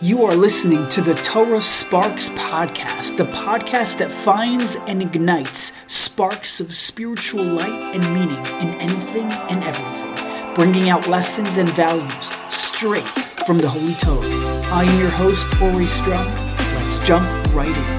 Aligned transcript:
You 0.00 0.24
are 0.26 0.34
listening 0.36 0.88
to 0.90 1.00
the 1.00 1.14
Torah 1.14 1.60
Sparks 1.60 2.28
Podcast, 2.28 3.16
the 3.16 3.24
podcast 3.24 3.98
that 3.98 4.12
finds 4.12 4.76
and 4.86 5.02
ignites 5.02 5.72
sparks 5.88 6.60
of 6.60 6.72
spiritual 6.72 7.42
light 7.42 7.96
and 7.96 8.04
meaning 8.14 8.38
in 8.60 8.80
anything 8.80 9.24
and 9.24 9.64
everything, 9.64 10.54
bringing 10.54 10.88
out 10.88 11.08
lessons 11.08 11.58
and 11.58 11.68
values 11.70 12.30
straight 12.48 13.02
from 13.44 13.58
the 13.58 13.68
Holy 13.68 13.94
Torah. 13.94 14.24
I 14.70 14.84
am 14.84 15.00
your 15.00 15.10
host, 15.10 15.48
Ori 15.60 15.88
Strum. 15.88 16.28
Let's 16.76 17.00
jump 17.00 17.26
right 17.52 17.66
in. 17.66 17.98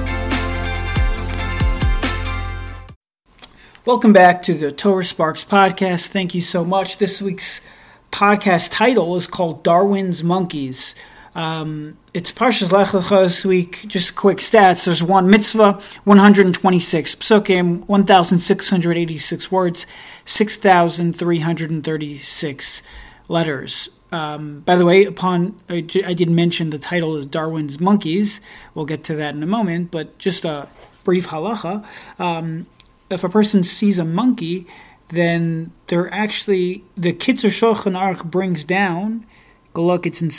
Welcome 3.84 4.14
back 4.14 4.42
to 4.44 4.54
the 4.54 4.72
Torah 4.72 5.04
Sparks 5.04 5.44
Podcast. 5.44 6.08
Thank 6.08 6.34
you 6.34 6.40
so 6.40 6.64
much. 6.64 6.98
This 6.98 7.22
week's 7.22 7.68
podcast 8.10 8.72
title 8.72 9.18
is 9.18 9.28
called 9.28 9.66
Darwin's 9.66 10.24
Monkeys. 10.24 10.96
Um, 11.40 11.98
it's 12.14 12.32
Parshas 12.34 12.70
Lech 12.70 12.90
Lecha 12.90 13.24
this 13.24 13.46
week. 13.46 13.86
Just 13.88 14.14
quick 14.14 14.40
stats. 14.40 14.84
There's 14.84 15.02
one 15.02 15.30
mitzvah, 15.30 15.80
126 16.04 17.16
psukim, 17.16 17.88
1,686 17.88 19.50
words, 19.50 19.86
6,336 20.26 22.82
letters. 23.30 23.88
Um, 24.12 24.60
by 24.62 24.76
the 24.76 24.84
way, 24.84 25.06
upon 25.06 25.58
I, 25.70 25.80
did 25.80 26.30
mention 26.30 26.72
the 26.72 26.78
title 26.78 27.16
is 27.16 27.26
Darwin's 27.26 27.80
Monkeys. 27.80 28.42
We'll 28.76 28.84
get 28.84 29.06
to 29.06 29.16
that 29.16 29.34
in 29.34 29.42
a 29.42 29.48
moment, 29.48 29.92
but 29.92 30.18
just 30.18 30.44
a 30.44 30.68
brief 31.06 31.28
halacha. 31.28 31.86
Um, 32.20 32.68
if 33.10 33.24
a 33.24 33.30
person 33.30 33.64
sees 33.64 33.98
a 33.98 34.04
monkey, 34.04 34.68
then 35.08 35.72
they're 35.88 36.14
actually 36.14 36.84
the 36.98 37.14
Kitzur 37.14 37.48
Shulchan 37.48 37.98
Aruch 37.98 38.26
brings 38.26 38.66
down 38.66 39.26
Go 39.74 39.86
look, 39.86 40.06
it's 40.06 40.22
in 40.22 40.32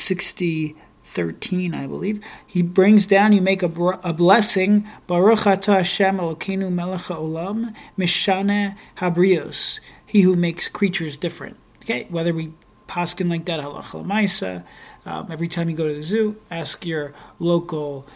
6013, 1.11 1.75
I 1.75 1.87
believe. 1.87 2.25
He 2.47 2.63
brings 2.63 3.07
down, 3.07 3.33
you 3.33 3.41
make 3.41 3.63
a, 3.63 3.99
a 4.05 4.13
blessing, 4.13 4.89
Baruch 5.09 5.47
Ata 5.47 5.73
Hashem 5.73 6.19
Elokeinu 6.19 6.71
melech 6.71 7.03
haolam, 7.03 7.75
mishane 7.99 8.77
habrios, 8.99 9.81
he 10.07 10.23
who 10.23 10.37
makes 10.37 10.69
creatures 10.69 11.17
different. 11.17 11.57
Okay, 11.83 12.07
whether 12.11 12.33
we 12.33 12.53
paskin 12.87 13.29
like 13.29 13.45
that, 13.47 13.61
lemaisa, 13.61 14.65
um, 15.05 15.33
every 15.33 15.49
time 15.49 15.69
you 15.69 15.77
go 15.77 15.89
to 15.89 15.95
the 15.95 16.03
zoo, 16.03 16.37
ask 16.51 16.87
your 16.87 17.13
local 17.41 18.07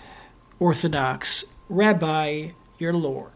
Orthodox 0.60 1.44
rabbi, 1.68 2.50
your 2.78 2.92
Lord. 2.92 3.32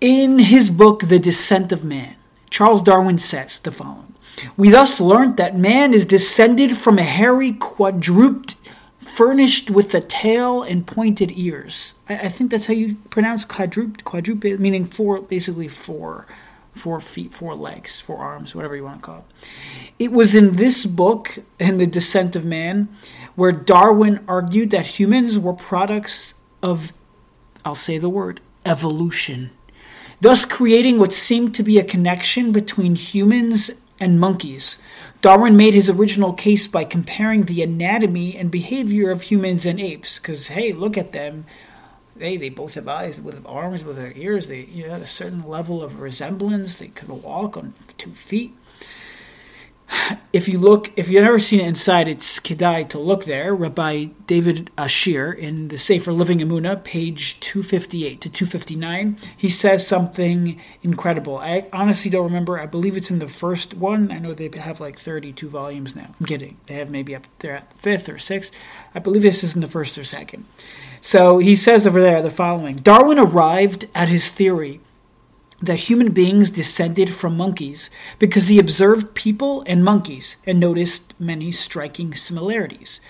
In 0.00 0.38
his 0.38 0.70
book, 0.70 1.00
The 1.00 1.18
Descent 1.18 1.72
of 1.72 1.84
Man, 1.84 2.16
Charles 2.50 2.82
Darwin 2.82 3.18
says 3.18 3.60
the 3.60 3.70
following 3.70 4.12
we 4.56 4.70
thus 4.70 5.00
learnt 5.00 5.36
that 5.36 5.56
man 5.56 5.92
is 5.94 6.04
descended 6.04 6.76
from 6.76 6.98
a 6.98 7.02
hairy 7.02 7.52
quadruped, 7.52 8.51
furnished 9.02 9.70
with 9.70 9.94
a 9.94 10.00
tail 10.00 10.62
and 10.62 10.86
pointed 10.86 11.32
ears. 11.36 11.94
I, 12.08 12.14
I 12.14 12.28
think 12.28 12.50
that's 12.50 12.66
how 12.66 12.74
you 12.74 12.96
pronounce 13.10 13.44
quadruped, 13.44 14.04
quadruped, 14.04 14.44
meaning 14.60 14.84
four, 14.84 15.20
basically 15.20 15.68
four, 15.68 16.26
four 16.72 17.00
feet, 17.00 17.34
four 17.34 17.54
legs, 17.54 18.00
four 18.00 18.18
arms, 18.18 18.54
whatever 18.54 18.76
you 18.76 18.84
want 18.84 19.00
to 19.00 19.06
call 19.06 19.18
it. 19.18 19.50
It 19.98 20.12
was 20.12 20.34
in 20.34 20.52
this 20.52 20.86
book, 20.86 21.38
in 21.58 21.78
The 21.78 21.86
Descent 21.86 22.34
of 22.36 22.44
Man, 22.44 22.88
where 23.34 23.52
Darwin 23.52 24.24
argued 24.26 24.70
that 24.70 24.98
humans 24.98 25.38
were 25.38 25.52
products 25.52 26.34
of, 26.62 26.92
I'll 27.64 27.74
say 27.74 27.98
the 27.98 28.08
word, 28.08 28.40
evolution 28.64 29.50
thus 30.22 30.44
creating 30.44 31.00
what 31.00 31.12
seemed 31.12 31.52
to 31.52 31.64
be 31.64 31.78
a 31.78 31.84
connection 31.84 32.52
between 32.52 32.94
humans 32.94 33.72
and 34.02 34.18
monkeys. 34.18 34.78
Darwin 35.22 35.56
made 35.56 35.72
his 35.74 35.88
original 35.88 36.32
case 36.32 36.66
by 36.66 36.84
comparing 36.84 37.44
the 37.44 37.62
anatomy 37.62 38.36
and 38.36 38.50
behavior 38.50 39.10
of 39.10 39.22
humans 39.22 39.64
and 39.64 39.80
apes. 39.80 40.18
Because 40.18 40.48
hey, 40.48 40.72
look 40.72 40.98
at 40.98 41.12
them. 41.12 41.46
They 42.16 42.36
they 42.36 42.50
both 42.50 42.74
have 42.74 42.88
eyes 42.88 43.20
with 43.20 43.46
arms, 43.46 43.84
with 43.84 43.96
their 43.96 44.12
ears. 44.16 44.48
They 44.48 44.62
you 44.62 44.88
know 44.88 44.94
a 44.94 45.06
certain 45.06 45.48
level 45.48 45.82
of 45.82 46.00
resemblance. 46.00 46.76
They 46.76 46.88
could 46.88 47.08
walk 47.08 47.56
on 47.56 47.74
two 47.96 48.10
feet 48.10 48.54
if 50.32 50.48
you 50.48 50.58
look, 50.58 50.90
if 50.96 51.08
you've 51.08 51.22
never 51.22 51.38
seen 51.38 51.60
it 51.60 51.66
inside, 51.66 52.08
it's 52.08 52.40
kedai 52.40 52.88
to 52.88 52.98
look 52.98 53.24
there. 53.24 53.54
Rabbi 53.54 54.06
David 54.26 54.70
Ashear 54.76 55.36
in 55.36 55.68
the 55.68 55.78
Sefer 55.78 56.12
Living 56.12 56.38
Emunah, 56.38 56.82
page 56.84 57.38
258 57.40 58.20
to 58.20 58.28
259, 58.30 59.16
he 59.36 59.48
says 59.48 59.86
something 59.86 60.60
incredible. 60.82 61.36
I 61.38 61.68
honestly 61.72 62.10
don't 62.10 62.24
remember. 62.24 62.58
I 62.58 62.66
believe 62.66 62.96
it's 62.96 63.10
in 63.10 63.18
the 63.18 63.28
first 63.28 63.74
one. 63.74 64.10
I 64.10 64.18
know 64.18 64.32
they 64.32 64.50
have 64.58 64.80
like 64.80 64.98
32 64.98 65.48
volumes 65.48 65.94
now. 65.94 66.14
I'm 66.18 66.26
kidding. 66.26 66.56
They 66.66 66.74
have 66.74 66.90
maybe 66.90 67.14
up 67.14 67.26
there 67.40 67.56
at 67.56 67.72
fifth 67.74 68.08
or 68.08 68.18
sixth. 68.18 68.50
I 68.94 68.98
believe 68.98 69.22
this 69.22 69.44
is 69.44 69.54
in 69.54 69.60
the 69.60 69.68
first 69.68 69.98
or 69.98 70.04
second. 70.04 70.46
So 71.00 71.38
he 71.38 71.56
says 71.56 71.86
over 71.86 72.00
there 72.00 72.22
the 72.22 72.30
following 72.30 72.76
Darwin 72.76 73.18
arrived 73.18 73.86
at 73.94 74.08
his 74.08 74.30
theory 74.30 74.80
that 75.62 75.88
human 75.88 76.10
beings 76.10 76.50
descended 76.50 77.14
from 77.14 77.36
monkeys 77.36 77.88
because 78.18 78.48
he 78.48 78.58
observed 78.58 79.14
people 79.14 79.62
and 79.66 79.84
monkeys 79.84 80.36
and 80.44 80.58
noticed 80.58 81.14
many 81.20 81.52
striking 81.52 82.12
similarities. 82.14 83.00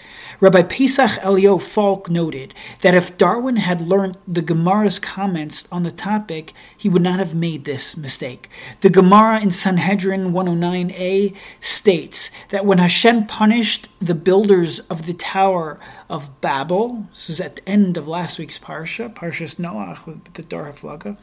Rabbi 0.40 0.62
Pesach 0.62 1.10
Eliyahu 1.22 1.62
Falk 1.62 2.10
noted 2.10 2.52
that 2.80 2.94
if 2.94 3.16
Darwin 3.16 3.56
had 3.56 3.80
learned 3.80 4.18
the 4.26 4.42
Gemara's 4.42 4.98
comments 4.98 5.66
on 5.72 5.82
the 5.82 5.90
topic, 5.90 6.52
he 6.76 6.88
would 6.88 7.02
not 7.02 7.18
have 7.18 7.34
made 7.34 7.64
this 7.64 7.96
mistake. 7.96 8.50
The 8.80 8.90
Gemara 8.90 9.40
in 9.40 9.50
Sanhedrin 9.50 10.32
109a 10.32 11.34
states 11.60 12.30
that 12.50 12.66
when 12.66 12.78
Hashem 12.78 13.26
punished 13.26 13.88
the 14.00 14.14
builders 14.14 14.80
of 14.80 15.06
the 15.06 15.14
Tower 15.14 15.78
of 16.10 16.40
Babel, 16.40 17.06
this 17.10 17.30
is 17.30 17.40
at 17.40 17.56
the 17.56 17.68
end 17.68 17.96
of 17.96 18.08
last 18.08 18.38
week's 18.38 18.58
Parsha, 18.58 19.14
Parshas 19.14 19.56
Noach 19.56 20.04
with 20.06 20.34
the 20.34 20.42
Dor 20.42 20.64
HaFlaga, 20.64 21.16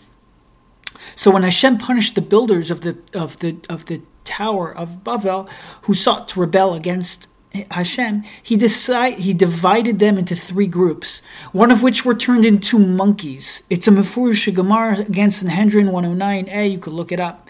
so 1.16 1.32
when 1.32 1.44
Hashem 1.44 1.78
punished 1.78 2.16
the 2.16 2.22
builders 2.22 2.72
of 2.72 2.82
the 2.82 2.98
of 3.14 3.40
the 3.40 3.58
of 3.70 3.86
the 3.86 4.02
tower 4.24 4.76
of 4.76 5.04
Bavel, 5.04 5.50
who 5.84 5.94
sought 5.94 6.28
to 6.30 6.40
rebel 6.40 6.74
against 6.74 7.28
Hashem, 7.72 8.24
he 8.44 8.56
decide, 8.56 9.20
he 9.20 9.34
divided 9.34 9.98
them 9.98 10.18
into 10.20 10.36
three 10.36 10.68
groups, 10.68 11.24
one 11.52 11.72
of 11.72 11.82
which 11.82 12.06
were 12.06 12.14
turned 12.14 12.46
into 12.46 12.78
monkeys. 12.78 13.64
It's 13.70 13.88
a 13.88 13.92
Mefurish 13.92 14.54
Gemara 14.54 15.00
against 15.00 15.40
Sanhedrin 15.40 15.88
109a. 15.88 16.72
You 16.72 16.78
could 16.78 16.94
look 16.94 17.12
it 17.12 17.20
up. 17.20 17.50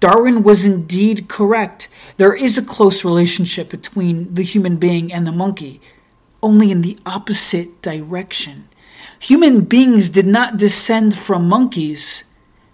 Darwin 0.00 0.42
was 0.42 0.66
indeed 0.66 1.28
correct. 1.28 1.88
There 2.16 2.34
is 2.34 2.58
a 2.58 2.62
close 2.62 3.04
relationship 3.04 3.70
between 3.70 4.34
the 4.34 4.42
human 4.42 4.76
being 4.76 5.12
and 5.12 5.26
the 5.26 5.32
monkey, 5.32 5.80
only 6.42 6.70
in 6.72 6.82
the 6.82 6.98
opposite 7.06 7.80
direction. 7.82 8.68
Human 9.20 9.62
beings 9.62 10.10
did 10.10 10.26
not 10.26 10.56
descend 10.56 11.14
from 11.14 11.48
monkeys 11.48 12.24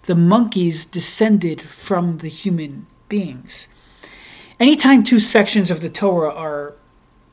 the 0.03 0.15
monkeys 0.15 0.85
descended 0.85 1.61
from 1.61 2.19
the 2.19 2.27
human 2.27 2.87
beings. 3.09 3.67
Anytime 4.59 5.03
two 5.03 5.19
sections 5.19 5.71
of 5.71 5.81
the 5.81 5.89
Torah 5.89 6.33
are 6.33 6.75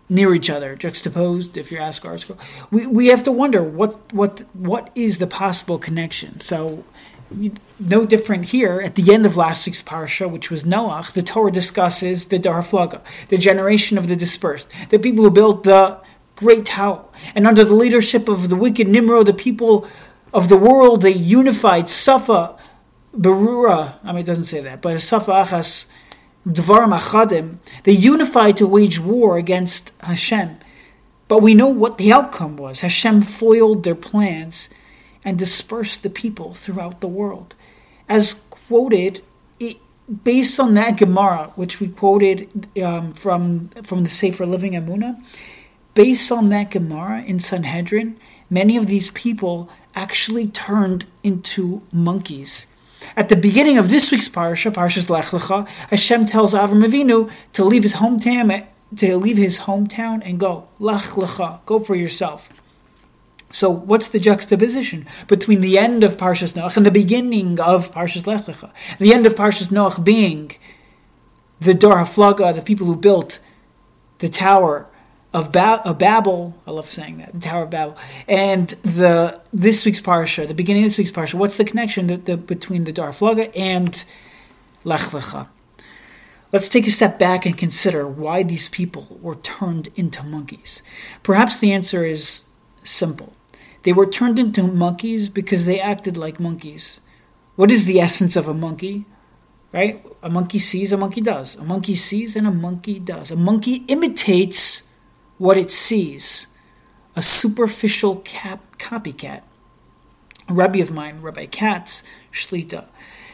near 0.08 0.34
each 0.34 0.50
other, 0.50 0.74
juxtaposed, 0.74 1.56
if 1.56 1.70
you 1.70 1.78
ask 1.78 2.02
ArtScroll, 2.02 2.38
we, 2.70 2.86
we 2.86 3.06
have 3.08 3.22
to 3.22 3.32
wonder 3.32 3.62
what, 3.62 4.12
what, 4.12 4.40
what 4.54 4.90
is 4.94 5.18
the 5.18 5.26
possible 5.26 5.78
connection. 5.78 6.40
So, 6.40 6.84
no 7.78 8.04
different 8.06 8.46
here. 8.46 8.80
At 8.80 8.96
the 8.96 9.12
end 9.12 9.24
of 9.24 9.36
last 9.36 9.64
week's 9.66 9.82
parsha, 9.82 10.28
which 10.28 10.50
was 10.50 10.64
Noach, 10.64 11.12
the 11.12 11.22
Torah 11.22 11.52
discusses 11.52 12.26
the 12.26 12.38
Dor 12.38 12.54
HaFlaga, 12.54 13.02
the 13.28 13.38
generation 13.38 13.96
of 13.96 14.08
the 14.08 14.16
dispersed, 14.16 14.68
the 14.88 14.98
people 14.98 15.22
who 15.22 15.30
built 15.30 15.62
the 15.62 16.00
great 16.34 16.64
tower. 16.64 17.04
And 17.34 17.46
under 17.46 17.64
the 17.64 17.74
leadership 17.74 18.28
of 18.28 18.48
the 18.48 18.56
wicked 18.56 18.88
Nimrod, 18.88 19.26
the 19.26 19.34
people 19.34 19.86
of 20.32 20.48
the 20.48 20.56
world, 20.56 21.02
they 21.02 21.12
unified 21.12 21.88
Safa, 21.88 22.56
Berura, 23.16 23.94
I 24.04 24.12
mean, 24.12 24.18
it 24.18 24.26
doesn't 24.26 24.44
say 24.44 24.60
that, 24.60 24.82
but 24.82 25.00
Safa 25.00 25.32
Achas, 25.32 25.90
Dvarim 26.46 26.96
Achadim, 26.96 27.58
they 27.84 27.92
unified 27.92 28.56
to 28.58 28.66
wage 28.66 29.00
war 29.00 29.36
against 29.36 29.92
Hashem. 30.00 30.58
But 31.26 31.42
we 31.42 31.54
know 31.54 31.68
what 31.68 31.98
the 31.98 32.12
outcome 32.12 32.56
was. 32.56 32.80
Hashem 32.80 33.22
foiled 33.22 33.84
their 33.84 33.94
plans 33.94 34.68
and 35.24 35.38
dispersed 35.38 36.02
the 36.02 36.10
people 36.10 36.54
throughout 36.54 37.00
the 37.00 37.08
world. 37.08 37.54
As 38.08 38.32
quoted, 38.50 39.22
it, 39.58 39.78
based 40.24 40.58
on 40.58 40.74
that 40.74 40.96
Gemara, 40.96 41.52
which 41.56 41.78
we 41.78 41.88
quoted 41.88 42.68
um, 42.82 43.12
from, 43.12 43.68
from 43.82 44.04
the 44.04 44.10
Sefer 44.10 44.46
Living 44.46 44.72
Emunah, 44.72 45.22
based 45.94 46.32
on 46.32 46.48
that 46.48 46.70
Gemara 46.70 47.22
in 47.22 47.38
Sanhedrin, 47.38 48.18
many 48.48 48.76
of 48.76 48.86
these 48.86 49.10
people 49.10 49.68
actually 49.94 50.48
turned 50.48 51.06
into 51.22 51.82
monkeys 51.92 52.66
at 53.16 53.28
the 53.28 53.36
beginning 53.36 53.78
of 53.78 53.90
this 53.90 54.10
week's 54.10 54.28
parsha, 54.28 54.72
Parshas 54.72 55.10
Lech 55.10 55.26
Lecha, 55.26 55.68
Hashem 55.88 56.26
tells 56.26 56.54
Avram 56.54 56.84
Avinu 56.84 57.30
to 57.52 57.64
leave 57.64 57.82
his 57.82 57.94
hometown, 57.94 58.66
to 58.96 59.16
leave 59.16 59.36
his 59.36 59.60
hometown 59.60 60.22
and 60.24 60.38
go 60.38 60.68
Lech 60.78 61.02
Lecha, 61.02 61.64
go 61.66 61.78
for 61.78 61.94
yourself. 61.94 62.52
So, 63.52 63.68
what's 63.68 64.08
the 64.08 64.20
juxtaposition 64.20 65.06
between 65.26 65.60
the 65.60 65.76
end 65.76 66.04
of 66.04 66.16
Parshas 66.16 66.52
Noach 66.52 66.76
and 66.76 66.86
the 66.86 66.90
beginning 66.90 67.58
of 67.58 67.90
Parshas 67.90 68.26
Lech 68.26 68.46
Lecha? 68.46 68.72
The 68.98 69.12
end 69.12 69.26
of 69.26 69.34
Parshas 69.34 69.68
Noach 69.68 70.04
being 70.04 70.52
the 71.58 71.74
Dor 71.74 71.96
HaFlaga, 71.96 72.54
the 72.54 72.62
people 72.62 72.86
who 72.86 72.96
built 72.96 73.40
the 74.18 74.28
tower 74.28 74.89
of, 75.32 75.52
ba- 75.52 75.82
of 75.84 75.98
Babel. 75.98 76.56
I 76.66 76.72
love 76.72 76.86
saying 76.86 77.18
that, 77.18 77.32
the 77.32 77.40
Tower 77.40 77.64
of 77.64 77.70
Babel, 77.70 77.96
and 78.28 78.68
the 78.82 79.40
this 79.52 79.84
week's 79.84 80.00
parsha, 80.00 80.46
the 80.46 80.54
beginning 80.54 80.84
of 80.84 80.90
this 80.90 80.98
week's 80.98 81.12
parsha. 81.12 81.34
What's 81.34 81.56
the 81.56 81.64
connection 81.64 82.08
the, 82.08 82.16
the, 82.16 82.36
between 82.36 82.84
the 82.84 82.92
Dar 82.92 83.12
Flaga 83.12 83.54
and 83.56 84.04
Lech 84.84 85.00
Lecha? 85.00 85.48
Let's 86.52 86.68
take 86.68 86.86
a 86.86 86.90
step 86.90 87.16
back 87.18 87.46
and 87.46 87.56
consider 87.56 88.08
why 88.08 88.42
these 88.42 88.68
people 88.68 89.18
were 89.22 89.36
turned 89.36 89.88
into 89.94 90.24
monkeys. 90.24 90.82
Perhaps 91.22 91.60
the 91.60 91.72
answer 91.72 92.04
is 92.04 92.42
simple. 92.82 93.34
They 93.84 93.92
were 93.92 94.06
turned 94.06 94.38
into 94.38 94.64
monkeys 94.64 95.28
because 95.28 95.64
they 95.64 95.80
acted 95.80 96.16
like 96.16 96.40
monkeys. 96.40 97.00
What 97.54 97.70
is 97.70 97.84
the 97.84 98.00
essence 98.00 98.34
of 98.34 98.48
a 98.48 98.54
monkey? 98.54 99.06
Right? 99.72 100.04
A 100.24 100.28
monkey 100.28 100.58
sees, 100.58 100.92
a 100.92 100.96
monkey 100.96 101.20
does. 101.20 101.54
A 101.54 101.62
monkey 101.62 101.94
sees 101.94 102.34
and 102.34 102.48
a 102.48 102.50
monkey 102.50 102.98
does. 102.98 103.30
A 103.30 103.36
monkey 103.36 103.84
imitates 103.86 104.89
what 105.40 105.56
it 105.56 105.70
sees. 105.70 106.46
A 107.16 107.22
superficial 107.22 108.16
cap- 108.16 108.78
copycat. 108.78 109.40
A 110.46 110.52
rabbi 110.52 110.80
of 110.80 110.92
mine, 110.92 111.22
Rabbi 111.22 111.46
Katz 111.46 112.02
Shlita, 112.30 112.88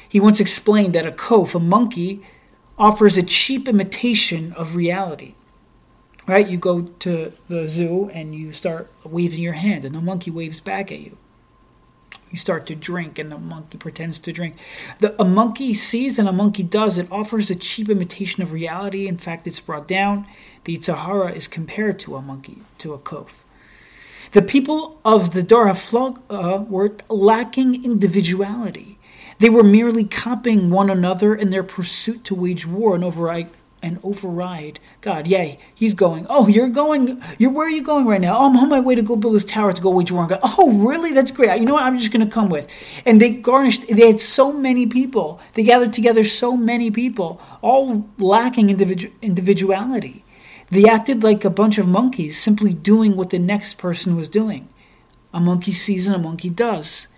he 0.08 0.20
once 0.20 0.38
explained 0.38 0.94
that 0.94 1.04
a 1.04 1.10
kof, 1.10 1.56
a 1.56 1.58
monkey, 1.58 2.24
offers 2.78 3.16
a 3.16 3.24
cheap 3.24 3.66
imitation 3.66 4.52
of 4.52 4.76
reality. 4.76 5.34
Right? 6.28 6.46
You 6.46 6.58
go 6.58 6.82
to 6.82 7.32
the 7.48 7.66
zoo 7.66 8.08
and 8.14 8.36
you 8.36 8.52
start 8.52 8.88
waving 9.02 9.40
your 9.40 9.54
hand, 9.54 9.84
and 9.84 9.94
the 9.94 10.00
monkey 10.00 10.30
waves 10.30 10.60
back 10.60 10.92
at 10.92 11.00
you. 11.00 11.18
You 12.30 12.38
start 12.38 12.66
to 12.66 12.74
drink, 12.74 13.18
and 13.18 13.30
the 13.30 13.38
monkey 13.38 13.78
pretends 13.78 14.18
to 14.20 14.32
drink. 14.32 14.56
The, 14.98 15.20
a 15.20 15.24
monkey 15.24 15.72
sees 15.74 16.18
and 16.18 16.28
a 16.28 16.32
monkey 16.32 16.64
does. 16.64 16.98
It 16.98 17.10
offers 17.10 17.50
a 17.50 17.54
cheap 17.54 17.88
imitation 17.88 18.42
of 18.42 18.52
reality. 18.52 19.06
In 19.06 19.16
fact, 19.16 19.46
it's 19.46 19.60
brought 19.60 19.86
down. 19.86 20.26
The 20.64 20.76
Tahara 20.76 21.30
is 21.32 21.46
compared 21.46 21.98
to 22.00 22.16
a 22.16 22.22
monkey, 22.22 22.58
to 22.78 22.92
a 22.94 22.98
kof. 22.98 23.44
The 24.32 24.42
people 24.42 25.00
of 25.04 25.32
the 25.32 25.42
Dara 25.42 25.74
Flog 25.74 26.20
uh, 26.28 26.64
were 26.68 26.96
lacking 27.08 27.84
individuality. 27.84 28.98
They 29.38 29.50
were 29.50 29.62
merely 29.62 30.04
copying 30.04 30.70
one 30.70 30.90
another 30.90 31.34
in 31.34 31.50
their 31.50 31.62
pursuit 31.62 32.24
to 32.24 32.34
wage 32.34 32.66
war 32.66 32.94
and 32.94 33.04
override 33.04 33.50
and 33.82 33.98
override 34.02 34.80
God. 35.00 35.26
Yay, 35.26 35.58
he's 35.74 35.94
going. 35.94 36.26
Oh, 36.28 36.48
you're 36.48 36.68
going. 36.68 37.22
You're 37.38 37.52
where 37.52 37.66
are 37.66 37.70
you 37.70 37.82
going 37.82 38.06
right 38.06 38.20
now? 38.20 38.36
Oh, 38.36 38.46
I'm 38.46 38.56
on 38.56 38.68
my 38.68 38.80
way 38.80 38.94
to 38.94 39.02
go 39.02 39.16
build 39.16 39.34
this 39.34 39.44
tower 39.44 39.72
to 39.72 39.82
go 39.82 39.90
war 39.90 40.02
on 40.12 40.28
God. 40.28 40.40
Oh, 40.42 40.72
really? 40.86 41.12
That's 41.12 41.30
great. 41.30 41.60
You 41.60 41.66
know 41.66 41.74
what? 41.74 41.84
I'm 41.84 41.98
just 41.98 42.12
going 42.12 42.26
to 42.26 42.32
come 42.32 42.48
with. 42.48 42.72
And 43.04 43.20
they 43.20 43.30
garnished. 43.30 43.88
They 43.88 44.06
had 44.06 44.20
so 44.20 44.52
many 44.52 44.86
people. 44.86 45.40
They 45.54 45.62
gathered 45.62 45.92
together 45.92 46.24
so 46.24 46.56
many 46.56 46.90
people, 46.90 47.40
all 47.62 48.08
lacking 48.18 48.68
individu- 48.68 49.12
individuality. 49.22 50.24
They 50.70 50.84
acted 50.84 51.22
like 51.22 51.44
a 51.44 51.50
bunch 51.50 51.78
of 51.78 51.86
monkeys, 51.86 52.38
simply 52.38 52.74
doing 52.74 53.16
what 53.16 53.30
the 53.30 53.38
next 53.38 53.78
person 53.78 54.16
was 54.16 54.28
doing. 54.28 54.68
A 55.32 55.40
monkey 55.40 55.72
sees 55.72 56.08
and 56.08 56.16
a 56.16 56.18
monkey 56.18 56.50
does. 56.50 57.08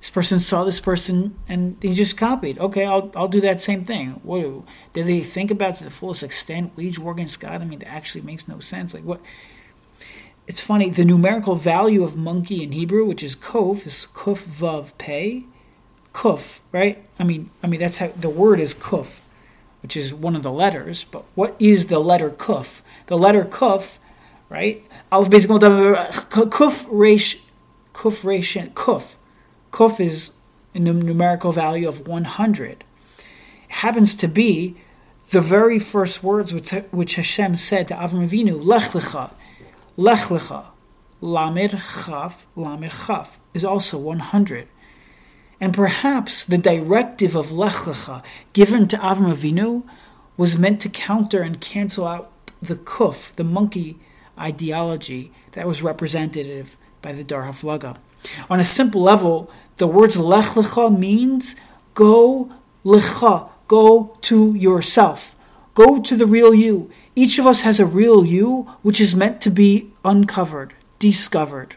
This 0.00 0.10
person 0.10 0.40
saw 0.40 0.64
this 0.64 0.80
person 0.80 1.36
and 1.46 1.78
they 1.80 1.92
just 1.92 2.16
copied. 2.16 2.58
Okay, 2.58 2.86
I'll, 2.86 3.12
I'll 3.14 3.28
do 3.28 3.40
that 3.42 3.60
same 3.60 3.84
thing. 3.84 4.12
What 4.22 4.64
did 4.94 5.06
they 5.06 5.20
think 5.20 5.50
about 5.50 5.74
to 5.76 5.84
the 5.84 5.90
fullest 5.90 6.22
extent? 6.22 6.74
Wage 6.74 6.98
war 6.98 7.12
against 7.12 7.38
God? 7.38 7.60
I 7.60 7.66
mean, 7.66 7.80
that 7.80 7.92
actually 7.92 8.22
makes 8.22 8.48
no 8.48 8.60
sense. 8.60 8.94
Like 8.94 9.04
what? 9.04 9.20
It's 10.46 10.60
funny. 10.60 10.88
The 10.88 11.04
numerical 11.04 11.54
value 11.54 12.02
of 12.02 12.16
monkey 12.16 12.62
in 12.62 12.72
Hebrew, 12.72 13.04
which 13.04 13.22
is 13.22 13.36
kof, 13.36 13.86
is 13.86 14.08
kuf 14.14 14.42
vav 14.42 14.96
pei, 14.96 15.44
kuf. 16.14 16.60
Right? 16.72 17.04
I 17.18 17.24
mean, 17.24 17.50
I 17.62 17.66
mean 17.66 17.80
that's 17.80 17.98
how 17.98 18.08
the 18.08 18.30
word 18.30 18.58
is 18.58 18.74
kuf, 18.74 19.20
which 19.82 19.98
is 19.98 20.14
one 20.14 20.34
of 20.34 20.42
the 20.42 20.50
letters. 20.50 21.04
But 21.04 21.24
what 21.34 21.56
is 21.58 21.86
the 21.86 21.98
letter 21.98 22.30
kuf? 22.30 22.80
The 23.08 23.18
letter 23.18 23.44
kuf, 23.44 23.98
right? 24.48 24.82
Alph 25.12 25.28
basically 25.28 25.58
kuf 25.58 26.88
resh, 26.90 27.36
kuf 27.92 28.24
resh 28.24 28.56
kuf 28.56 29.16
Kuf 29.70 30.00
is 30.00 30.32
in 30.74 30.84
the 30.84 30.92
numerical 30.92 31.52
value 31.52 31.88
of 31.88 32.06
100. 32.06 32.70
It 32.72 32.84
happens 33.68 34.14
to 34.16 34.28
be 34.28 34.76
the 35.30 35.40
very 35.40 35.78
first 35.78 36.22
words 36.22 36.52
which, 36.52 36.70
which 36.90 37.16
Hashem 37.16 37.56
said 37.56 37.88
to 37.88 37.94
Avram 37.94 38.28
Avinu, 38.28 38.62
Lech 38.62 38.90
Lecha, 38.90 39.32
Lech 39.96 40.28
Lecha, 40.28 40.66
Lamed 41.20 41.70
Chaf, 41.70 42.46
Lamed 42.56 42.92
Chaf, 43.06 43.38
is 43.54 43.64
also 43.64 43.98
100. 43.98 44.68
And 45.60 45.74
perhaps 45.74 46.44
the 46.44 46.58
directive 46.58 47.36
of 47.36 47.52
Lech 47.52 47.72
Lecha 47.72 48.24
given 48.52 48.88
to 48.88 48.96
Avram 48.96 49.32
Avinu 49.32 49.84
was 50.36 50.58
meant 50.58 50.80
to 50.80 50.88
counter 50.88 51.42
and 51.42 51.60
cancel 51.60 52.06
out 52.06 52.32
the 52.62 52.76
kuf, 52.76 53.34
the 53.34 53.44
monkey 53.44 53.98
ideology 54.38 55.32
that 55.52 55.66
was 55.66 55.82
representative 55.82 56.76
by 57.02 57.12
the 57.12 57.22
Dor 57.22 57.42
HaFlaga. 57.42 57.98
On 58.48 58.60
a 58.60 58.64
simple 58.64 59.02
level, 59.02 59.50
the 59.76 59.86
words 59.86 60.16
lech 60.16 60.54
lecha 60.54 60.96
means 60.96 61.56
go 61.94 62.50
lecha, 62.84 63.48
go 63.68 64.16
to 64.22 64.54
yourself, 64.54 65.36
go 65.74 66.00
to 66.00 66.16
the 66.16 66.26
real 66.26 66.54
you. 66.54 66.90
Each 67.14 67.38
of 67.38 67.46
us 67.46 67.62
has 67.62 67.80
a 67.80 67.86
real 67.86 68.24
you 68.24 68.68
which 68.82 69.00
is 69.00 69.16
meant 69.16 69.40
to 69.42 69.50
be 69.50 69.92
uncovered, 70.04 70.74
discovered, 70.98 71.76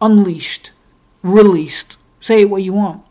unleashed, 0.00 0.72
released. 1.22 1.96
Say 2.20 2.42
it 2.42 2.50
what 2.50 2.62
you 2.62 2.72
want. 2.72 3.04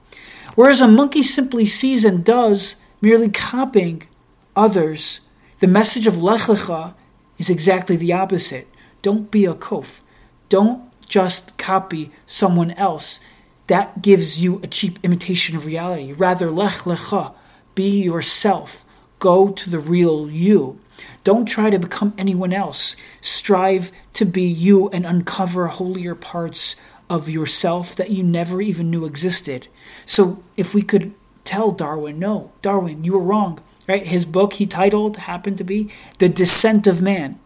Whereas 0.55 0.81
a 0.81 0.87
monkey 0.87 1.23
simply 1.23 1.65
sees 1.65 2.03
and 2.03 2.25
does, 2.25 2.77
merely 3.01 3.29
copying 3.29 4.07
others, 4.55 5.19
the 5.59 5.67
message 5.67 6.07
of 6.07 6.21
lech 6.21 6.41
lecha 6.41 6.95
is 7.37 7.49
exactly 7.49 7.95
the 7.95 8.13
opposite. 8.13 8.67
Don't 9.01 9.29
be 9.31 9.45
a 9.45 9.53
kof. 9.53 10.01
Don't 10.49 10.86
just 11.07 11.57
copy 11.57 12.11
someone 12.25 12.71
else. 12.71 13.19
That 13.67 14.01
gives 14.01 14.41
you 14.41 14.59
a 14.63 14.67
cheap 14.67 14.99
imitation 15.03 15.55
of 15.57 15.65
reality. 15.65 16.13
Rather, 16.13 16.49
lech 16.49 16.79
lecha, 16.85 17.33
be 17.75 18.01
yourself. 18.03 18.85
Go 19.19 19.49
to 19.49 19.69
the 19.69 19.79
real 19.79 20.29
you. 20.29 20.79
Don't 21.23 21.47
try 21.47 21.69
to 21.69 21.79
become 21.79 22.13
anyone 22.17 22.53
else. 22.53 22.95
Strive 23.21 23.91
to 24.13 24.25
be 24.25 24.43
you 24.43 24.89
and 24.89 25.05
uncover 25.05 25.67
holier 25.67 26.15
parts 26.15 26.75
of 27.09 27.29
yourself 27.29 27.95
that 27.95 28.09
you 28.09 28.23
never 28.23 28.61
even 28.61 28.89
knew 28.89 29.05
existed. 29.05 29.67
So, 30.05 30.43
if 30.55 30.73
we 30.73 30.81
could 30.81 31.13
tell 31.43 31.71
Darwin, 31.71 32.19
no, 32.19 32.51
Darwin, 32.61 33.03
you 33.03 33.13
were 33.13 33.19
wrong, 33.19 33.61
right? 33.87 34.05
His 34.05 34.25
book 34.25 34.53
he 34.53 34.65
titled 34.65 35.17
happened 35.17 35.57
to 35.59 35.63
be 35.63 35.89
The 36.19 36.29
Descent 36.29 36.87
of 36.87 37.01
Man. 37.01 37.39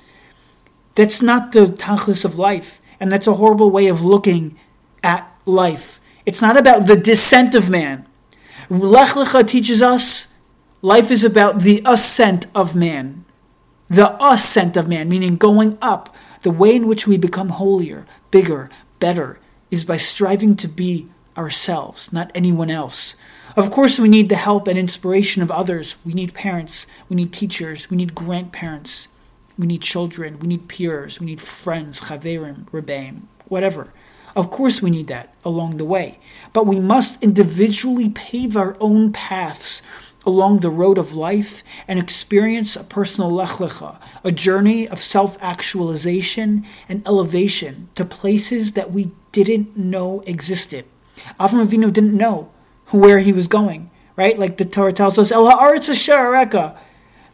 That's 0.95 1.21
not 1.21 1.51
the 1.51 1.67
tachlis 1.67 2.25
of 2.25 2.37
life. 2.37 2.80
And 3.01 3.11
that's 3.11 3.27
a 3.27 3.33
horrible 3.33 3.71
way 3.71 3.87
of 3.87 4.03
looking 4.03 4.57
at 5.03 5.35
life. 5.45 5.99
It's 6.25 6.41
not 6.41 6.55
about 6.55 6.85
the 6.85 6.95
descent 6.95 7.55
of 7.55 7.67
man. 7.67 8.07
Lech 8.69 9.09
Lecha 9.09 9.45
teaches 9.45 9.81
us 9.81 10.37
life 10.83 11.09
is 11.09 11.23
about 11.23 11.61
the 11.61 11.81
ascent 11.83 12.45
of 12.53 12.75
man. 12.75 13.25
The 13.89 14.15
ascent 14.23 14.77
of 14.77 14.87
man, 14.87 15.09
meaning 15.09 15.35
going 15.35 15.79
up. 15.81 16.15
The 16.43 16.51
way 16.51 16.75
in 16.75 16.87
which 16.87 17.07
we 17.07 17.17
become 17.17 17.49
holier, 17.49 18.05
bigger, 18.29 18.69
better, 18.99 19.39
is 19.71 19.83
by 19.83 19.97
striving 19.97 20.55
to 20.57 20.67
be 20.67 21.07
ourselves, 21.35 22.13
not 22.13 22.31
anyone 22.35 22.69
else. 22.69 23.15
Of 23.55 23.71
course, 23.71 23.99
we 23.99 24.09
need 24.09 24.29
the 24.29 24.35
help 24.35 24.67
and 24.67 24.77
inspiration 24.77 25.41
of 25.41 25.51
others. 25.51 25.95
We 26.05 26.13
need 26.13 26.33
parents, 26.33 26.85
we 27.09 27.15
need 27.15 27.33
teachers, 27.33 27.89
we 27.89 27.97
need 27.97 28.15
grandparents. 28.15 29.07
We 29.61 29.67
need 29.67 29.83
children. 29.83 30.39
We 30.39 30.47
need 30.47 30.67
peers. 30.67 31.19
We 31.19 31.27
need 31.27 31.39
friends, 31.39 32.01
chaverim, 32.01 32.65
rebbeim, 32.71 33.27
whatever. 33.47 33.93
Of 34.35 34.49
course, 34.49 34.81
we 34.81 34.89
need 34.89 35.05
that 35.07 35.35
along 35.45 35.77
the 35.77 35.85
way. 35.85 36.19
But 36.51 36.65
we 36.65 36.79
must 36.79 37.21
individually 37.21 38.09
pave 38.09 38.57
our 38.57 38.75
own 38.79 39.13
paths 39.13 39.83
along 40.25 40.59
the 40.59 40.69
road 40.71 40.97
of 40.97 41.13
life 41.13 41.63
and 41.87 41.99
experience 41.99 42.75
a 42.75 42.83
personal 42.83 43.29
lech 43.29 43.59
lecha, 43.59 44.01
a 44.23 44.31
journey 44.31 44.87
of 44.87 45.03
self 45.03 45.37
actualization 45.43 46.65
and 46.89 47.05
elevation 47.05 47.89
to 47.93 48.03
places 48.03 48.71
that 48.71 48.91
we 48.91 49.11
didn't 49.31 49.77
know 49.77 50.21
existed. 50.25 50.85
Avram 51.39 51.63
Avinu 51.63 51.93
didn't 51.93 52.17
know 52.17 52.49
where 52.87 53.19
he 53.19 53.31
was 53.31 53.45
going, 53.45 53.91
right? 54.15 54.39
Like 54.39 54.57
the 54.57 54.65
Torah 54.65 54.91
tells 54.91 55.19
us, 55.19 55.31
El 55.31 55.47
ha'aretz 55.47 55.87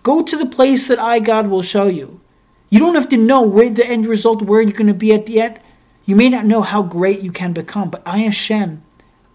Go 0.08 0.24
to 0.24 0.38
the 0.38 0.46
place 0.46 0.88
that 0.88 1.00
I, 1.00 1.20
God, 1.20 1.48
will 1.48 1.62
show 1.62 1.88
you. 1.88 2.22
You 2.70 2.80
don't 2.80 2.96
have 2.96 3.10
to 3.10 3.18
know 3.18 3.42
where 3.42 3.70
the 3.70 3.86
end 3.86 4.06
result, 4.06 4.42
where 4.42 4.62
you're 4.62 4.72
going 4.72 4.88
to 4.88 4.94
be 4.94 5.12
at 5.12 5.26
the 5.26 5.42
end. 5.42 5.60
You 6.06 6.16
may 6.16 6.30
not 6.30 6.46
know 6.46 6.62
how 6.62 6.82
great 6.82 7.20
you 7.20 7.30
can 7.30 7.52
become, 7.52 7.90
but 7.90 8.04
I, 8.06 8.20
Hashem, 8.20 8.84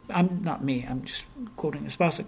I'm 0.09 0.41
not 0.43 0.65
me, 0.65 0.87
I'm 0.89 1.05
just 1.05 1.27
quoting 1.57 1.85
this 1.85 1.97
passage. 1.97 2.25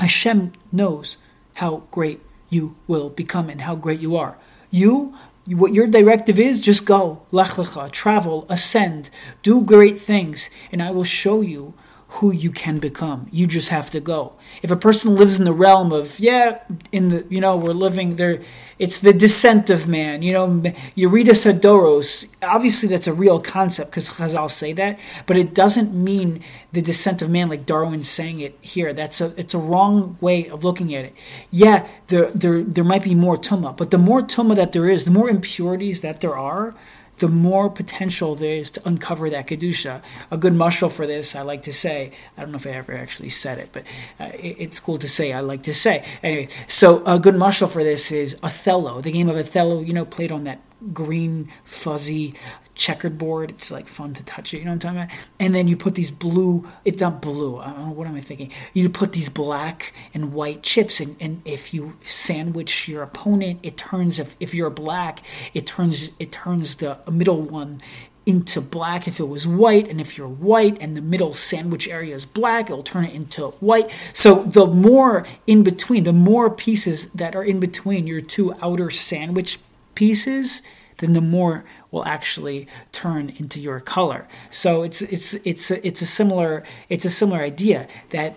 Hashem 0.00 0.54
knows 0.72 1.18
how 1.54 1.84
great 1.92 2.20
you 2.50 2.74
will 2.88 3.10
become 3.10 3.48
and 3.48 3.60
how 3.60 3.76
great 3.76 4.00
you 4.00 4.16
are. 4.16 4.38
You, 4.72 5.16
what 5.46 5.72
your 5.72 5.86
directive 5.86 6.40
is, 6.40 6.60
just 6.60 6.84
go, 6.84 7.22
lech 7.30 7.50
lecha, 7.50 7.92
travel, 7.92 8.44
ascend, 8.48 9.08
do 9.44 9.62
great 9.62 10.00
things, 10.00 10.50
and 10.72 10.82
I 10.82 10.90
will 10.90 11.04
show 11.04 11.40
you 11.40 11.74
who 12.16 12.30
you 12.30 12.50
can 12.50 12.78
become. 12.78 13.26
You 13.32 13.46
just 13.46 13.70
have 13.70 13.88
to 13.90 14.00
go. 14.00 14.34
If 14.62 14.70
a 14.70 14.76
person 14.76 15.14
lives 15.14 15.38
in 15.38 15.46
the 15.46 15.52
realm 15.54 15.92
of, 15.92 16.20
yeah, 16.20 16.58
in 16.92 17.08
the, 17.08 17.26
you 17.30 17.40
know, 17.40 17.56
we're 17.56 17.72
living 17.72 18.16
there, 18.16 18.42
it's 18.78 19.00
the 19.00 19.14
descent 19.14 19.70
of 19.70 19.88
man, 19.88 20.20
you 20.20 20.32
know, 20.32 20.46
Yeridas 20.94 21.50
Hadoros. 21.50 22.34
Obviously, 22.42 22.90
that's 22.90 23.06
a 23.06 23.14
real 23.14 23.40
concept 23.40 23.92
because 23.92 24.10
Chazal 24.10 24.50
say 24.50 24.74
that, 24.74 24.98
but 25.24 25.38
it 25.38 25.54
doesn't 25.54 25.94
mean 25.94 26.42
the 26.72 26.82
descent 26.82 27.22
of 27.22 27.30
man 27.30 27.48
like 27.48 27.64
Darwin's 27.64 28.10
saying 28.10 28.40
it 28.40 28.58
here. 28.60 28.92
That's 28.92 29.22
a, 29.22 29.32
it's 29.38 29.54
a 29.54 29.58
wrong 29.58 30.18
way 30.20 30.48
of 30.48 30.64
looking 30.64 30.94
at 30.94 31.06
it. 31.06 31.14
Yeah, 31.50 31.88
there, 32.08 32.30
there, 32.32 32.62
there 32.62 32.84
might 32.84 33.04
be 33.04 33.14
more 33.14 33.38
tuma, 33.38 33.74
but 33.74 33.90
the 33.90 33.98
more 33.98 34.20
tuma 34.20 34.54
that 34.56 34.72
there 34.72 34.88
is, 34.88 35.06
the 35.06 35.10
more 35.10 35.30
impurities 35.30 36.02
that 36.02 36.20
there 36.20 36.36
are, 36.36 36.74
the 37.18 37.28
more 37.28 37.70
potential 37.70 38.34
there 38.34 38.56
is 38.56 38.70
to 38.72 38.88
uncover 38.88 39.30
that 39.30 39.46
kedusha. 39.46 40.02
A 40.30 40.36
good 40.36 40.52
mushal 40.52 40.90
for 40.90 41.06
this, 41.06 41.36
I 41.36 41.42
like 41.42 41.62
to 41.62 41.72
say. 41.72 42.12
I 42.36 42.40
don't 42.40 42.52
know 42.52 42.56
if 42.56 42.66
I 42.66 42.70
ever 42.70 42.94
actually 42.94 43.30
said 43.30 43.58
it, 43.58 43.70
but 43.72 43.84
uh, 44.18 44.30
it, 44.34 44.56
it's 44.58 44.80
cool 44.80 44.98
to 44.98 45.08
say. 45.08 45.32
I 45.32 45.40
like 45.40 45.62
to 45.64 45.74
say 45.74 46.04
anyway. 46.22 46.48
So 46.66 47.04
a 47.04 47.18
good 47.18 47.34
mushal 47.34 47.70
for 47.70 47.84
this 47.84 48.10
is 48.10 48.36
Othello, 48.42 49.00
the 49.00 49.12
game 49.12 49.28
of 49.28 49.36
Othello. 49.36 49.80
You 49.80 49.92
know, 49.92 50.04
played 50.04 50.32
on 50.32 50.44
that 50.44 50.60
green 50.92 51.48
fuzzy 51.64 52.34
checkered 52.74 53.18
board. 53.18 53.50
It's 53.50 53.70
like 53.70 53.86
fun 53.86 54.14
to 54.14 54.24
touch 54.24 54.54
it. 54.54 54.58
You 54.58 54.64
know 54.64 54.72
what 54.72 54.84
I'm 54.84 54.96
talking 54.96 55.02
about? 55.02 55.28
And 55.38 55.54
then 55.54 55.68
you 55.68 55.76
put 55.76 55.94
these 55.94 56.10
blue. 56.10 56.68
It's 56.84 57.00
not 57.00 57.20
blue. 57.20 57.58
I 57.58 57.72
don't 57.72 57.88
know 57.88 57.92
what 57.92 58.06
am 58.06 58.14
I 58.14 58.20
thinking. 58.20 58.50
You 58.72 58.88
put 58.88 59.12
these 59.12 59.28
black 59.28 59.92
and 60.14 60.32
white 60.32 60.62
chips, 60.62 61.00
and, 61.00 61.16
and 61.20 61.42
if 61.44 61.74
you 61.74 61.96
sandwich 62.02 62.88
your 62.88 63.02
opponent, 63.02 63.60
it 63.62 63.76
turns. 63.76 64.18
If, 64.18 64.36
if 64.40 64.54
you're 64.54 64.70
black, 64.70 65.20
it 65.54 65.66
turns 65.66 66.10
it 66.18 66.32
turns 66.32 66.76
the 66.76 66.98
middle 67.10 67.40
one 67.40 67.80
into 68.24 68.60
black 68.60 69.08
if 69.08 69.18
it 69.18 69.28
was 69.28 69.46
white, 69.46 69.88
and 69.88 70.00
if 70.00 70.16
you're 70.16 70.28
white 70.28 70.78
and 70.80 70.96
the 70.96 71.02
middle 71.02 71.34
sandwich 71.34 71.88
area 71.88 72.14
is 72.14 72.24
black, 72.24 72.66
it'll 72.66 72.82
turn 72.82 73.04
it 73.04 73.14
into 73.14 73.48
white. 73.60 73.90
So 74.12 74.44
the 74.44 74.66
more 74.66 75.26
in 75.46 75.62
between, 75.62 76.04
the 76.04 76.12
more 76.12 76.48
pieces 76.48 77.10
that 77.10 77.34
are 77.34 77.44
in 77.44 77.58
between 77.58 78.06
your 78.06 78.20
two 78.20 78.54
outer 78.62 78.90
sandwich 78.90 79.58
pieces, 79.94 80.62
then 81.02 81.12
the 81.12 81.20
more 81.20 81.64
will 81.90 82.04
actually 82.06 82.66
turn 82.92 83.28
into 83.36 83.60
your 83.60 83.80
color. 83.80 84.26
So 84.50 84.82
it's 84.82 85.02
it's 85.02 85.34
it's 85.44 85.70
a, 85.70 85.86
it's 85.86 86.00
a 86.00 86.06
similar 86.06 86.62
it's 86.88 87.04
a 87.04 87.10
similar 87.10 87.40
idea 87.40 87.88
that 88.10 88.36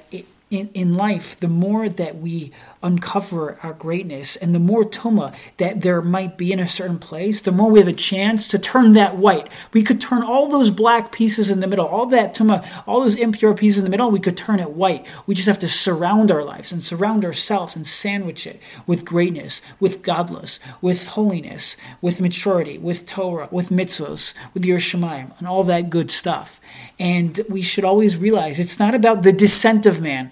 in, 0.51 0.69
in 0.73 0.95
life, 0.95 1.39
the 1.39 1.47
more 1.47 1.89
that 1.89 2.17
we 2.17 2.51
uncover 2.85 3.57
our 3.63 3.73
greatness 3.73 4.35
and 4.35 4.53
the 4.53 4.59
more 4.59 4.83
tuma 4.83 5.35
that 5.57 5.81
there 5.81 6.01
might 6.01 6.37
be 6.37 6.53
in 6.53 6.59
a 6.59 6.67
certain 6.67 6.99
place, 6.99 7.41
the 7.41 7.51
more 7.51 7.71
we 7.71 7.79
have 7.79 7.87
a 7.87 7.93
chance 7.93 8.47
to 8.47 8.59
turn 8.59 8.93
that 8.93 9.17
white. 9.17 9.49
We 9.73 9.81
could 9.81 9.99
turn 9.99 10.21
all 10.21 10.47
those 10.47 10.69
black 10.69 11.11
pieces 11.11 11.49
in 11.49 11.59
the 11.59 11.67
middle, 11.67 11.87
all 11.87 12.05
that 12.07 12.35
tuma, 12.35 12.65
all 12.85 13.01
those 13.01 13.15
impure 13.15 13.55
pieces 13.55 13.79
in 13.79 13.83
the 13.83 13.89
middle, 13.89 14.11
we 14.11 14.19
could 14.19 14.37
turn 14.37 14.59
it 14.59 14.71
white. 14.71 15.05
We 15.25 15.33
just 15.33 15.47
have 15.47 15.59
to 15.59 15.67
surround 15.67 16.31
our 16.31 16.43
lives 16.43 16.71
and 16.71 16.83
surround 16.83 17.25
ourselves 17.25 17.75
and 17.75 17.87
sandwich 17.87 18.45
it 18.45 18.61
with 18.85 19.03
greatness, 19.03 19.61
with 19.79 20.03
gadlus, 20.03 20.59
with 20.79 21.07
holiness, 21.07 21.75
with 22.01 22.21
maturity, 22.21 22.77
with 22.77 23.07
Torah, 23.07 23.49
with 23.51 23.69
mitzvahs, 23.69 24.35
with 24.53 24.63
yiras 24.63 24.95
shamayim, 24.95 25.37
and 25.39 25.47
all 25.47 25.63
that 25.63 25.89
good 25.89 26.11
stuff. 26.11 26.61
And 26.99 27.39
we 27.49 27.63
should 27.63 27.83
always 27.83 28.15
realize 28.15 28.59
it's 28.59 28.79
not 28.79 28.93
about 28.93 29.23
the 29.23 29.33
descent 29.33 29.87
of 29.87 30.01
man 30.01 30.31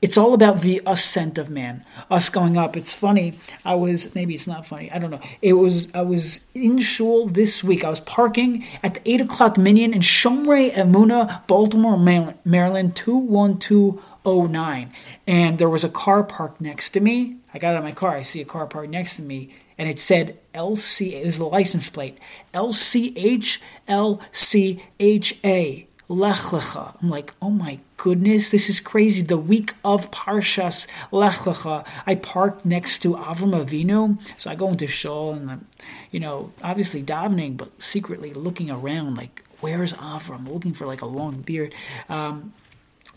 it's 0.00 0.16
all 0.16 0.32
about 0.32 0.60
the 0.60 0.80
ascent 0.86 1.38
of 1.38 1.50
man, 1.50 1.84
us 2.08 2.30
going 2.30 2.56
up. 2.56 2.76
It's 2.76 2.94
funny. 2.94 3.34
I 3.64 3.74
was 3.74 4.14
maybe 4.14 4.34
it's 4.34 4.46
not 4.46 4.64
funny. 4.64 4.90
I 4.92 4.98
don't 4.98 5.10
know. 5.10 5.20
It 5.42 5.54
was 5.54 5.92
I 5.92 6.02
was 6.02 6.46
in 6.54 6.78
shul 6.78 7.26
this 7.26 7.64
week. 7.64 7.84
I 7.84 7.90
was 7.90 8.00
parking 8.00 8.64
at 8.82 8.94
the 8.94 9.10
eight 9.10 9.20
o'clock 9.20 9.58
minyan 9.58 9.92
in 9.92 10.00
Shomrei 10.00 10.72
Emuna, 10.72 11.46
Baltimore, 11.48 11.98
Maryland, 12.44 12.94
two 12.94 13.16
one 13.16 13.58
two 13.58 14.00
oh 14.24 14.46
nine, 14.46 14.92
and 15.26 15.58
there 15.58 15.68
was 15.68 15.82
a 15.82 15.88
car 15.88 16.22
parked 16.22 16.60
next 16.60 16.90
to 16.90 17.00
me. 17.00 17.38
I 17.52 17.58
got 17.58 17.72
out 17.72 17.78
of 17.78 17.84
my 17.84 17.92
car. 17.92 18.12
I 18.12 18.22
see 18.22 18.40
a 18.40 18.44
car 18.44 18.68
parked 18.68 18.90
next 18.90 19.16
to 19.16 19.22
me, 19.22 19.50
and 19.76 19.88
it 19.88 19.98
said 19.98 20.38
LC. 20.54 21.10
This 21.10 21.34
is 21.34 21.38
the 21.38 21.44
license 21.44 21.90
plate. 21.90 22.18
LCH 22.54 23.60
LCHA. 23.88 25.87
Lech 26.08 26.36
Lecha. 26.36 26.96
I'm 27.02 27.10
like, 27.10 27.34
oh 27.42 27.50
my 27.50 27.80
goodness, 27.98 28.48
this 28.50 28.70
is 28.70 28.80
crazy. 28.80 29.22
The 29.22 29.36
week 29.36 29.74
of 29.84 30.10
Parshas 30.10 30.86
Lech 31.12 31.34
Lecha, 31.34 31.86
I 32.06 32.14
parked 32.14 32.64
next 32.64 33.00
to 33.00 33.14
Avram 33.14 33.52
Avinu. 33.52 34.18
So 34.38 34.50
I 34.50 34.54
go 34.54 34.68
into 34.70 34.86
shul 34.86 35.32
and 35.34 35.50
I'm, 35.50 35.66
you 36.10 36.18
know, 36.18 36.52
obviously 36.62 37.02
davening, 37.02 37.58
but 37.58 37.82
secretly 37.82 38.32
looking 38.32 38.70
around 38.70 39.16
like, 39.16 39.44
where's 39.60 39.92
Avram? 39.92 40.50
looking 40.50 40.72
for 40.72 40.86
like 40.86 41.02
a 41.02 41.06
long 41.06 41.42
beard. 41.42 41.74
Um, 42.08 42.54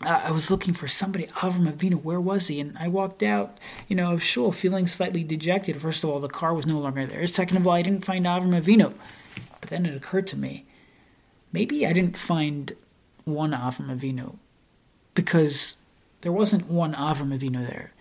I 0.02 0.32
was 0.32 0.50
looking 0.50 0.74
for 0.74 0.88
somebody, 0.88 1.28
Avram 1.28 1.72
Avinu, 1.72 2.02
where 2.02 2.20
was 2.20 2.48
he? 2.48 2.60
And 2.60 2.76
I 2.76 2.88
walked 2.88 3.22
out, 3.22 3.56
you 3.86 3.94
know, 3.94 4.12
of 4.12 4.22
shul 4.22 4.50
feeling 4.50 4.86
slightly 4.86 5.22
dejected. 5.22 5.80
First 5.80 6.02
of 6.02 6.10
all, 6.10 6.18
the 6.18 6.28
car 6.28 6.52
was 6.52 6.66
no 6.66 6.78
longer 6.78 7.06
there. 7.06 7.26
Second 7.26 7.58
of 7.58 7.66
all, 7.66 7.72
I 7.72 7.82
didn't 7.82 8.04
find 8.04 8.26
Avram 8.26 8.60
Avinu. 8.60 8.94
But 9.60 9.70
then 9.70 9.86
it 9.86 9.96
occurred 9.96 10.26
to 10.28 10.36
me, 10.36 10.66
maybe 11.52 11.86
I 11.86 11.92
didn't 11.92 12.16
find 12.16 12.72
one 13.24 13.52
Avram 13.52 13.94
Avinu 13.94 14.36
because 15.14 15.82
there 16.22 16.32
wasn't 16.32 16.68
one 16.68 16.94
Avram 16.94 17.36
Avinu 17.36 17.66
there. 17.66 17.92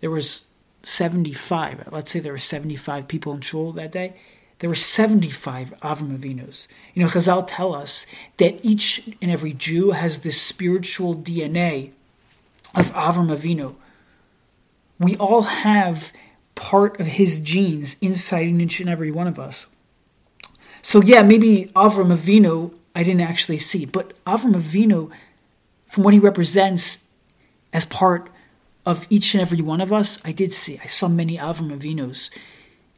There 0.00 0.10
was 0.10 0.46
75. 0.82 1.88
Let's 1.90 2.10
say 2.10 2.20
there 2.20 2.32
were 2.32 2.38
75 2.38 3.08
people 3.08 3.32
in 3.32 3.40
shul 3.40 3.72
that 3.72 3.92
day. 3.92 4.14
There 4.58 4.70
were 4.70 4.74
75 4.74 5.74
Avram 5.80 6.16
Avinus. 6.16 6.68
You 6.94 7.02
know, 7.02 7.08
Chazal 7.08 7.44
tell 7.46 7.74
us 7.74 8.06
that 8.36 8.64
each 8.64 9.08
and 9.20 9.30
every 9.30 9.52
Jew 9.52 9.90
has 9.90 10.20
this 10.20 10.40
spiritual 10.40 11.14
DNA 11.14 11.92
of 12.74 12.92
Avram 12.92 13.34
Avinu. 13.34 13.74
We 14.98 15.16
all 15.16 15.42
have 15.42 16.12
part 16.54 17.00
of 17.00 17.06
his 17.06 17.40
genes 17.40 17.96
inside 18.00 18.46
each 18.46 18.80
and 18.80 18.88
every 18.88 19.10
one 19.10 19.26
of 19.26 19.40
us. 19.40 19.66
So 20.82 21.02
yeah, 21.02 21.22
maybe 21.22 21.72
Avram 21.74 22.14
Avinu 22.16 22.74
I 22.94 23.02
didn't 23.02 23.22
actually 23.22 23.58
see. 23.58 23.84
But 23.84 24.12
Avram 24.24 24.54
Avinu, 24.54 25.10
from 25.86 26.04
what 26.04 26.14
he 26.14 26.20
represents 26.20 27.08
as 27.72 27.86
part 27.86 28.30
of 28.86 29.06
each 29.10 29.34
and 29.34 29.40
every 29.40 29.60
one 29.60 29.80
of 29.80 29.92
us, 29.92 30.20
I 30.24 30.32
did 30.32 30.52
see. 30.52 30.78
I 30.82 30.86
saw 30.86 31.08
many 31.08 31.36
Avram 31.36 31.76
Avinus 31.76 32.30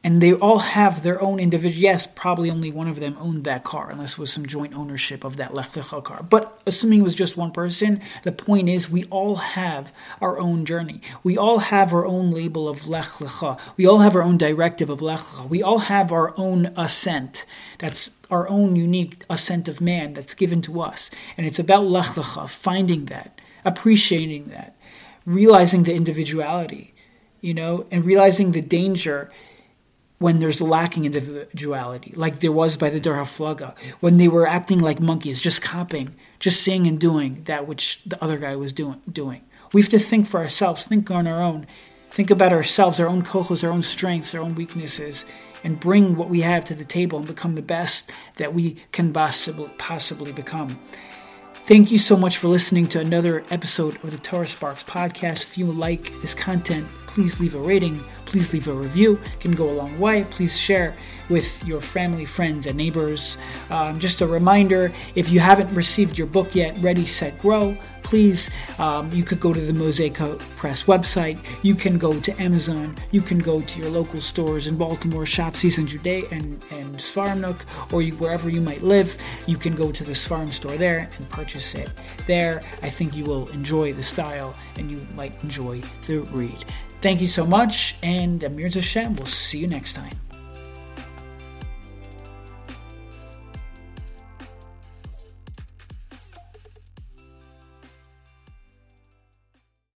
and 0.06 0.22
they 0.22 0.32
all 0.32 0.60
have 0.60 1.02
their 1.02 1.20
own 1.20 1.40
individual. 1.40 1.82
Yes, 1.82 2.06
probably 2.06 2.48
only 2.48 2.70
one 2.70 2.86
of 2.86 3.00
them 3.00 3.16
owned 3.18 3.42
that 3.42 3.64
car, 3.64 3.90
unless 3.90 4.12
it 4.12 4.18
was 4.20 4.32
some 4.32 4.46
joint 4.46 4.72
ownership 4.72 5.24
of 5.24 5.36
that 5.36 5.52
Lech 5.52 5.72
Lecha 5.72 6.04
car. 6.04 6.22
But 6.22 6.62
assuming 6.64 7.00
it 7.00 7.02
was 7.02 7.16
just 7.16 7.36
one 7.36 7.50
person, 7.50 8.00
the 8.22 8.30
point 8.30 8.68
is 8.68 8.88
we 8.88 9.02
all 9.06 9.34
have 9.34 9.92
our 10.20 10.38
own 10.38 10.64
journey. 10.64 11.00
We 11.24 11.36
all 11.36 11.58
have 11.58 11.92
our 11.92 12.06
own 12.06 12.30
label 12.30 12.68
of 12.68 12.86
Lech 12.86 13.18
Lecha. 13.18 13.58
We 13.76 13.84
all 13.84 13.98
have 13.98 14.14
our 14.14 14.22
own 14.22 14.38
directive 14.38 14.90
of 14.90 15.02
Lech 15.02 15.18
Lecha. 15.18 15.48
We 15.48 15.60
all 15.60 15.80
have 15.80 16.12
our 16.12 16.32
own 16.38 16.66
ascent. 16.76 17.44
That's 17.78 18.12
our 18.30 18.48
own 18.48 18.76
unique 18.76 19.24
ascent 19.28 19.66
of 19.66 19.80
man 19.80 20.14
that's 20.14 20.34
given 20.34 20.62
to 20.62 20.82
us. 20.82 21.10
And 21.36 21.48
it's 21.48 21.58
about 21.58 21.84
Lech 21.84 22.14
Lecha, 22.14 22.48
finding 22.48 23.06
that, 23.06 23.40
appreciating 23.64 24.50
that, 24.50 24.76
realizing 25.24 25.82
the 25.82 25.94
individuality, 25.94 26.94
you 27.40 27.54
know, 27.54 27.88
and 27.90 28.04
realizing 28.04 28.52
the 28.52 28.62
danger 28.62 29.32
when 30.18 30.38
there's 30.38 30.62
lacking 30.62 31.04
individuality, 31.04 32.12
like 32.16 32.40
there 32.40 32.52
was 32.52 32.76
by 32.76 32.88
the 32.88 33.00
Dor 33.00 33.16
HaFlaga, 33.16 33.76
when 34.00 34.16
they 34.16 34.28
were 34.28 34.46
acting 34.46 34.78
like 34.78 34.98
monkeys, 34.98 35.40
just 35.40 35.62
copying, 35.62 36.14
just 36.38 36.62
saying 36.62 36.86
and 36.86 36.98
doing 36.98 37.42
that 37.44 37.68
which 37.68 38.02
the 38.04 38.22
other 38.22 38.38
guy 38.38 38.56
was 38.56 38.72
doing. 38.72 39.02
doing. 39.10 39.42
We 39.72 39.82
have 39.82 39.90
to 39.90 39.98
think 39.98 40.26
for 40.26 40.40
ourselves, 40.40 40.86
think 40.86 41.10
on 41.10 41.26
our 41.26 41.42
own, 41.42 41.66
think 42.10 42.30
about 42.30 42.52
ourselves, 42.52 42.98
our 42.98 43.08
own 43.08 43.22
kohos, 43.22 43.62
our 43.62 43.70
own 43.70 43.82
strengths, 43.82 44.34
our 44.34 44.40
own 44.40 44.54
weaknesses, 44.54 45.26
and 45.62 45.78
bring 45.78 46.16
what 46.16 46.30
we 46.30 46.40
have 46.42 46.64
to 46.66 46.74
the 46.74 46.84
table 46.84 47.18
and 47.18 47.26
become 47.26 47.54
the 47.54 47.62
best 47.62 48.10
that 48.36 48.54
we 48.54 48.76
can 48.92 49.12
possibly, 49.12 49.68
possibly 49.76 50.32
become. 50.32 50.78
Thank 51.66 51.90
you 51.90 51.98
so 51.98 52.16
much 52.16 52.36
for 52.36 52.46
listening 52.48 52.86
to 52.88 53.00
another 53.00 53.44
episode 53.50 53.96
of 54.04 54.12
the 54.12 54.18
Torah 54.18 54.46
Sparks 54.46 54.84
podcast. 54.84 55.42
If 55.42 55.58
you 55.58 55.66
like 55.66 56.12
this 56.22 56.32
content, 56.32 56.86
please 57.16 57.40
leave 57.40 57.54
a 57.54 57.58
rating, 57.58 58.04
please 58.26 58.52
leave 58.52 58.68
a 58.68 58.72
review. 58.74 59.18
It 59.24 59.40
can 59.40 59.52
go 59.52 59.70
a 59.70 59.72
long 59.72 59.98
way. 59.98 60.26
Please 60.28 60.60
share 60.60 60.94
with 61.30 61.64
your 61.64 61.80
family, 61.80 62.26
friends, 62.26 62.66
and 62.66 62.76
neighbors. 62.76 63.38
Um, 63.70 63.98
just 63.98 64.20
a 64.20 64.26
reminder 64.26 64.92
if 65.14 65.30
you 65.30 65.40
haven't 65.40 65.74
received 65.74 66.18
your 66.18 66.26
book 66.26 66.54
yet, 66.54 66.76
Ready, 66.78 67.06
Set, 67.06 67.38
Grow, 67.38 67.74
please, 68.02 68.50
um, 68.78 69.10
you 69.12 69.24
could 69.24 69.40
go 69.40 69.54
to 69.54 69.60
the 69.60 69.72
Mosaic 69.72 70.14
Press 70.56 70.82
website. 70.82 71.38
You 71.64 71.74
can 71.74 71.96
go 71.96 72.20
to 72.20 72.40
Amazon. 72.40 72.94
You 73.12 73.22
can 73.22 73.38
go 73.38 73.62
to 73.62 73.80
your 73.80 73.90
local 73.90 74.20
stores 74.20 74.66
in 74.66 74.76
Baltimore, 74.76 75.24
Shopsies 75.24 75.78
and 75.78 75.88
Judea 75.88 76.26
and, 76.30 76.62
and 76.70 76.94
Sfarim 76.96 77.40
Nook, 77.40 77.64
or 77.92 78.02
you, 78.02 78.12
wherever 78.16 78.50
you 78.50 78.60
might 78.60 78.82
live. 78.82 79.16
You 79.46 79.56
can 79.56 79.74
go 79.74 79.90
to 79.90 80.04
the 80.04 80.12
Sfarim 80.12 80.52
store 80.52 80.76
there 80.76 81.08
and 81.16 81.28
purchase 81.30 81.74
it 81.74 81.90
there. 82.26 82.60
I 82.82 82.90
think 82.90 83.16
you 83.16 83.24
will 83.24 83.48
enjoy 83.48 83.94
the 83.94 84.02
style 84.02 84.54
and 84.76 84.90
you 84.90 85.04
might 85.16 85.42
enjoy 85.42 85.80
the 86.06 86.20
read. 86.20 86.64
Thank 87.00 87.20
you 87.20 87.28
so 87.28 87.46
much, 87.46 87.96
and 88.02 88.42
Amir 88.42 88.68
Hashem, 88.68 89.16
we'll 89.16 89.26
see 89.26 89.58
you 89.58 89.68
next 89.68 89.92
time. 89.92 90.25